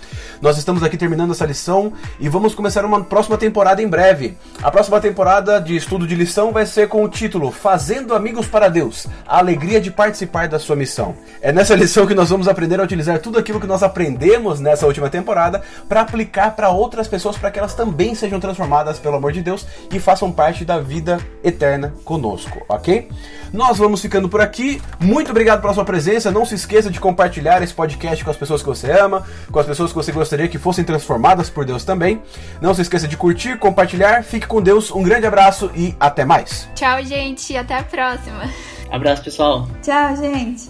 Nós 0.40 0.56
estamos 0.56 0.82
aqui 0.82 0.96
terminando 0.96 1.32
essa 1.32 1.44
lição 1.44 1.92
e 2.18 2.28
vamos 2.28 2.54
começar 2.54 2.84
uma 2.84 3.02
próxima 3.04 3.36
temporada 3.36 3.82
em 3.82 3.88
breve. 3.88 4.36
A 4.62 4.70
próxima 4.70 5.00
temporada 5.00 5.60
de 5.60 5.76
estudo 5.76 6.06
de 6.06 6.14
lição 6.14 6.52
vai 6.52 6.66
ser 6.66 6.88
com 6.88 7.04
o 7.04 7.08
título 7.08 7.50
Fazendo 7.80 8.14
Amigos 8.14 8.46
para 8.46 8.68
Deus 8.68 9.06
a 9.26 9.38
alegria 9.38 9.80
de 9.80 9.90
participar 9.90 10.46
da 10.46 10.58
sua 10.58 10.76
missão. 10.76 11.14
É 11.40 11.50
nessa 11.50 11.72
lição 11.74 12.06
que 12.06 12.14
nós 12.14 12.28
vamos 12.28 12.46
aprender 12.46 12.78
a 12.78 12.82
utilizar 12.82 13.18
tudo 13.20 13.38
aquilo 13.38 13.58
que 13.58 13.66
nós 13.66 13.82
aprendemos 13.82 14.60
nessa 14.60 14.86
última 14.86 15.08
temporada 15.08 15.62
para 15.88 16.02
aplicar 16.02 16.54
para 16.54 16.68
outras 16.68 17.08
pessoas 17.08 17.38
para 17.38 17.50
que 17.50 17.58
elas 17.58 17.72
também 17.72 18.14
sejam 18.14 18.38
transformadas 18.38 18.98
pelo 18.98 19.16
amor 19.16 19.32
de 19.32 19.40
Deus 19.40 19.66
e 19.90 19.98
façam 19.98 20.30
parte 20.30 20.62
da 20.62 20.78
vida 20.78 21.18
eterna 21.42 21.94
conosco, 22.04 22.60
ok? 22.68 23.08
Nós 23.52 23.78
vamos 23.78 24.00
ficando 24.00 24.28
por 24.28 24.40
aqui. 24.40 24.80
Muito 25.00 25.30
obrigado 25.30 25.60
pela 25.60 25.74
sua 25.74 25.84
presença. 25.84 26.30
Não 26.30 26.44
se 26.44 26.54
esqueça 26.54 26.90
de 26.90 27.00
compartilhar 27.00 27.62
esse 27.62 27.74
podcast 27.74 28.22
com 28.22 28.30
as 28.30 28.36
pessoas 28.36 28.62
que 28.62 28.68
você 28.68 28.92
ama, 28.92 29.24
com 29.50 29.58
as 29.58 29.66
pessoas 29.66 29.90
que 29.90 29.96
você 29.96 30.12
gostaria 30.12 30.48
que 30.48 30.58
fossem 30.58 30.84
transformadas 30.84 31.50
por 31.50 31.64
Deus 31.64 31.82
também. 31.82 32.22
Não 32.60 32.74
se 32.74 32.82
esqueça 32.82 33.08
de 33.08 33.16
curtir, 33.16 33.58
compartilhar. 33.58 34.22
Fique 34.22 34.46
com 34.46 34.62
Deus. 34.62 34.90
Um 34.90 35.02
grande 35.02 35.26
abraço 35.26 35.70
e 35.74 35.96
até 35.98 36.24
mais. 36.24 36.68
Tchau, 36.74 37.02
gente. 37.02 37.56
Até 37.70 37.78
a 37.78 37.84
próxima. 37.84 38.52
Abraço, 38.90 39.22
pessoal. 39.22 39.68
Tchau, 39.80 40.16
gente. 40.16 40.68